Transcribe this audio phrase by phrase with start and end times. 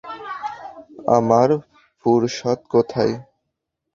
[1.17, 1.49] আমার
[1.99, 3.13] ফুরসত কোথায়?